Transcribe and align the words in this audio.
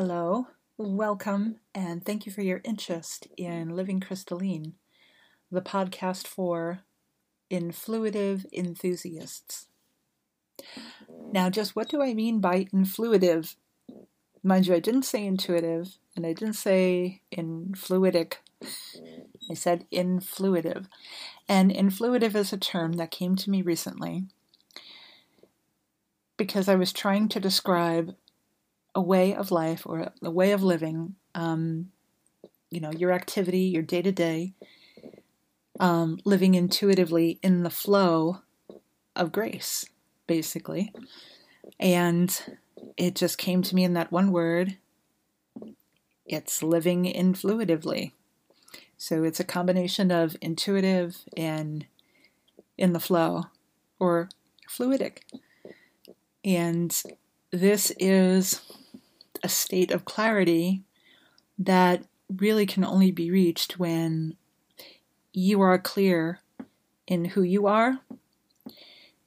Hello, 0.00 0.46
welcome, 0.76 1.56
and 1.74 2.04
thank 2.04 2.24
you 2.24 2.30
for 2.30 2.42
your 2.42 2.60
interest 2.62 3.26
in 3.36 3.70
Living 3.70 3.98
Crystalline, 3.98 4.74
the 5.50 5.60
podcast 5.60 6.28
for 6.28 6.82
influitive 7.50 8.46
enthusiasts. 8.52 9.66
Now, 11.32 11.50
just 11.50 11.74
what 11.74 11.88
do 11.88 12.00
I 12.00 12.14
mean 12.14 12.38
by 12.38 12.66
influitive? 12.66 13.56
Mind 14.44 14.68
you, 14.68 14.74
I 14.76 14.78
didn't 14.78 15.02
say 15.02 15.26
intuitive, 15.26 15.98
and 16.14 16.24
I 16.24 16.32
didn't 16.32 16.54
say 16.54 17.22
influidic. 17.36 18.34
I 19.50 19.54
said 19.54 19.84
influitive. 19.92 20.86
And 21.48 21.72
influitive 21.72 22.36
is 22.36 22.52
a 22.52 22.56
term 22.56 22.92
that 22.98 23.10
came 23.10 23.34
to 23.34 23.50
me 23.50 23.62
recently 23.62 24.26
because 26.36 26.68
I 26.68 26.76
was 26.76 26.92
trying 26.92 27.28
to 27.30 27.40
describe 27.40 28.14
a 28.94 29.00
way 29.00 29.34
of 29.34 29.50
life 29.50 29.82
or 29.86 30.12
a 30.22 30.30
way 30.30 30.52
of 30.52 30.62
living, 30.62 31.14
um, 31.34 31.90
you 32.70 32.80
know, 32.80 32.92
your 32.92 33.12
activity, 33.12 33.60
your 33.60 33.82
day 33.82 34.02
to 34.02 34.12
day, 34.12 34.54
living 36.24 36.54
intuitively 36.54 37.38
in 37.42 37.62
the 37.62 37.70
flow 37.70 38.40
of 39.16 39.32
grace, 39.32 39.86
basically. 40.26 40.92
And 41.80 42.58
it 42.96 43.14
just 43.14 43.38
came 43.38 43.62
to 43.62 43.74
me 43.74 43.84
in 43.84 43.94
that 43.94 44.12
one 44.12 44.32
word 44.32 44.78
it's 46.28 46.62
living 46.62 47.06
influitively. 47.06 48.12
So 48.98 49.24
it's 49.24 49.40
a 49.40 49.44
combination 49.44 50.10
of 50.10 50.36
intuitive 50.42 51.24
and 51.36 51.86
in 52.76 52.92
the 52.92 53.00
flow 53.00 53.44
or 53.98 54.28
fluidic. 54.68 55.20
And 56.44 57.02
this 57.50 57.92
is 57.98 58.60
a 59.42 59.48
state 59.48 59.90
of 59.90 60.04
clarity 60.04 60.82
that 61.58 62.04
really 62.28 62.66
can 62.66 62.84
only 62.84 63.10
be 63.10 63.30
reached 63.30 63.78
when 63.78 64.36
you 65.32 65.60
are 65.60 65.78
clear 65.78 66.40
in 67.06 67.24
who 67.24 67.42
you 67.42 67.66
are. 67.66 67.98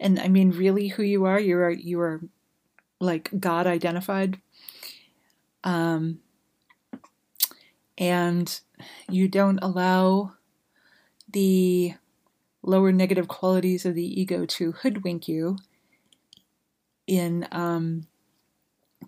And 0.00 0.18
I 0.18 0.28
mean 0.28 0.50
really 0.50 0.88
who 0.88 1.02
you 1.02 1.24
are. 1.24 1.40
You 1.40 1.58
are 1.58 1.70
you 1.70 2.00
are 2.00 2.20
like 3.00 3.30
God 3.38 3.66
identified. 3.66 4.40
Um 5.64 6.20
and 7.96 8.60
you 9.10 9.28
don't 9.28 9.58
allow 9.60 10.34
the 11.30 11.94
lower 12.62 12.92
negative 12.92 13.28
qualities 13.28 13.84
of 13.84 13.94
the 13.94 14.20
ego 14.20 14.46
to 14.46 14.72
hoodwink 14.72 15.26
you 15.26 15.58
in 17.06 17.48
um, 17.50 18.06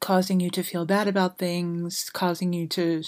causing 0.00 0.40
you 0.40 0.50
to 0.50 0.62
feel 0.62 0.84
bad 0.84 1.08
about 1.08 1.38
things, 1.38 2.10
causing 2.10 2.52
you 2.52 2.66
to 2.68 3.02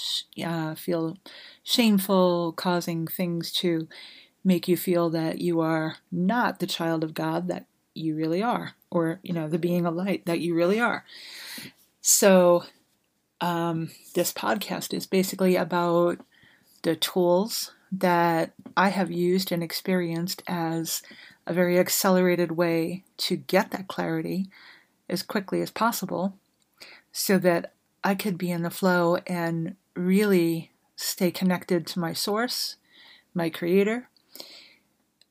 uh, 0.44 0.74
feel 0.74 1.18
shameful, 1.62 2.52
causing 2.52 3.06
things 3.06 3.52
to 3.52 3.88
make 4.44 4.68
you 4.68 4.76
feel 4.76 5.10
that 5.10 5.40
you 5.40 5.60
are 5.60 5.96
not 6.10 6.58
the 6.58 6.66
child 6.66 7.04
of 7.04 7.14
God 7.14 7.48
that 7.48 7.66
you 7.94 8.14
really 8.14 8.42
are, 8.42 8.74
or, 8.90 9.20
you 9.22 9.32
know, 9.32 9.48
the 9.48 9.58
being 9.58 9.86
of 9.86 9.94
light 9.94 10.24
that 10.26 10.40
you 10.40 10.54
really 10.54 10.80
are. 10.80 11.04
So, 12.00 12.64
um, 13.40 13.90
this 14.14 14.32
podcast 14.32 14.94
is 14.94 15.06
basically 15.06 15.56
about 15.56 16.18
the 16.82 16.96
tools 16.96 17.72
that 17.92 18.52
I 18.76 18.90
have 18.90 19.10
used 19.10 19.50
and 19.50 19.62
experienced 19.62 20.42
as 20.46 21.02
a 21.46 21.52
very 21.52 21.78
accelerated 21.78 22.52
way 22.52 23.04
to 23.18 23.36
get 23.36 23.70
that 23.72 23.88
clarity 23.88 24.48
as 25.08 25.22
quickly 25.22 25.60
as 25.60 25.70
possible 25.70 26.38
so 27.12 27.38
that 27.38 27.74
I 28.02 28.14
could 28.14 28.38
be 28.38 28.50
in 28.50 28.62
the 28.62 28.70
flow 28.70 29.16
and 29.26 29.76
really 29.94 30.70
stay 30.96 31.30
connected 31.30 31.86
to 31.88 31.98
my 31.98 32.12
source, 32.12 32.76
my 33.34 33.50
creator, 33.50 34.08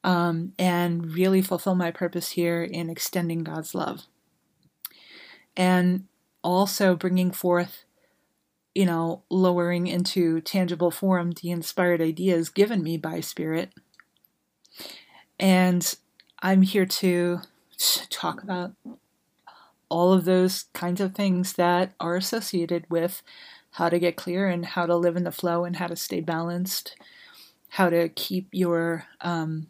um, 0.04 0.54
and 0.58 1.14
really 1.14 1.42
fulfill 1.42 1.76
my 1.76 1.92
purpose 1.92 2.32
here 2.32 2.64
in 2.64 2.90
extending 2.90 3.44
God's 3.44 3.76
love. 3.76 4.04
And 5.58 6.06
also 6.44 6.96
bringing 6.96 7.32
forth, 7.32 7.84
you 8.74 8.86
know, 8.86 9.24
lowering 9.30 9.88
into 9.88 10.42
tangible 10.42 10.92
form 10.92 11.32
the 11.32 11.52
inspired 11.52 12.02
ideas 12.02 12.50
given 12.50 12.82
me 12.82 12.98
by 12.98 13.20
Spirit. 13.20 13.72
And 15.38 15.96
I'm 16.42 16.62
here 16.62 16.86
to 16.86 17.42
talk 18.10 18.42
about 18.44 18.74
all 19.90 20.14
of 20.14 20.26
those 20.26 20.66
kinds 20.74 21.02
of 21.02 21.14
things 21.14 21.54
that 21.54 21.94
are 22.00 22.16
associated 22.16 22.86
with 22.90 23.22
how 23.72 23.90
to 23.90 24.00
get 24.00 24.16
clear 24.16 24.48
and 24.48 24.66
how 24.66 24.86
to 24.86 24.96
live 24.96 25.16
in 25.16 25.24
the 25.24 25.32
flow 25.32 25.66
and 25.66 25.76
how 25.76 25.88
to 25.88 25.96
stay 25.96 26.22
balanced, 26.22 26.96
how 27.70 27.90
to 27.90 28.10
keep 28.10 28.48
your 28.52 29.06
um, 29.22 29.68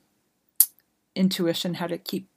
intuition, 1.15 1.75
how 1.75 1.87
to 1.87 1.97
keep 1.97 2.29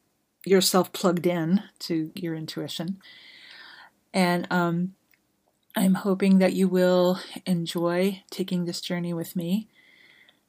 yourself 0.45 0.93
plugged 0.93 1.27
in 1.27 1.63
to 1.79 2.11
your 2.15 2.35
intuition. 2.35 2.99
And 4.13 4.47
um, 4.51 4.95
I'm 5.77 5.95
hoping 5.95 6.39
that 6.39 6.53
you 6.53 6.69
will 6.69 7.21
enjoy 7.47 8.23
taking 8.31 8.65
this 8.65 8.81
journey 8.81 9.15
with 9.15 9.37
me. 9.37 9.69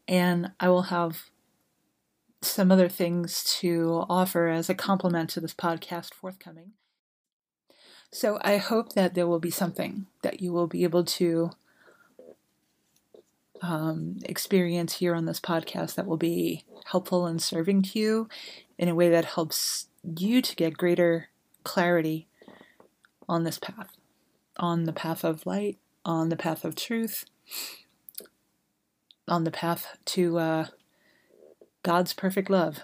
And 0.07 0.51
I 0.59 0.69
will 0.69 0.83
have 0.83 1.29
some 2.41 2.71
other 2.71 2.89
things 2.89 3.43
to 3.59 4.05
offer 4.09 4.49
as 4.49 4.69
a 4.69 4.75
complement 4.75 5.29
to 5.31 5.39
this 5.39 5.53
podcast 5.53 6.13
forthcoming. 6.13 6.73
So 8.13 8.37
I 8.43 8.57
hope 8.57 8.93
that 8.93 9.15
there 9.15 9.25
will 9.25 9.39
be 9.39 9.49
something 9.49 10.05
that 10.21 10.39
you 10.39 10.53
will 10.53 10.67
be 10.67 10.83
able 10.83 11.03
to 11.03 11.49
um, 13.59 14.19
experience 14.23 14.97
here 14.97 15.15
on 15.15 15.25
this 15.25 15.39
podcast 15.39 15.95
that 15.95 16.05
will 16.05 16.17
be 16.17 16.63
helpful 16.85 17.25
and 17.25 17.41
serving 17.41 17.81
to 17.81 17.99
you 17.99 18.29
in 18.77 18.87
a 18.87 18.93
way 18.93 19.09
that 19.09 19.25
helps 19.25 19.87
you 20.03 20.43
to 20.43 20.55
get 20.55 20.77
greater 20.77 21.29
clarity 21.63 22.27
on 23.27 23.45
this 23.45 23.57
path, 23.57 23.97
on 24.57 24.83
the 24.83 24.93
path 24.93 25.23
of 25.23 25.47
light, 25.47 25.79
on 26.05 26.29
the 26.29 26.37
path 26.37 26.63
of 26.63 26.75
truth, 26.75 27.25
on 29.27 29.43
the 29.43 29.51
path 29.51 29.97
to 30.05 30.37
uh, 30.37 30.67
God's 31.81 32.13
perfect 32.13 32.51
love. 32.51 32.81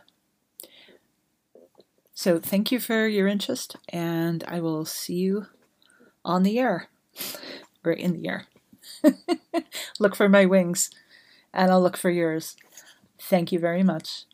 So 2.19 2.37
thank 2.37 2.69
you 2.69 2.81
for 2.81 3.07
your 3.07 3.29
interest, 3.29 3.77
and 3.93 4.43
I 4.45 4.59
will 4.59 4.83
see 4.83 5.13
you 5.13 5.45
on 6.25 6.43
the 6.43 6.59
air 6.59 6.89
or 7.85 7.93
in 7.93 8.13
the 8.21 8.27
air. 8.29 8.47
look 9.99 10.15
for 10.17 10.27
my 10.29 10.45
wings, 10.45 10.89
and 11.53 11.71
I'll 11.71 11.81
look 11.81 11.97
for 11.97 12.09
yours. 12.09 12.57
Thank 13.21 13.51
you 13.51 13.59
very 13.59 13.83
much. 13.83 14.25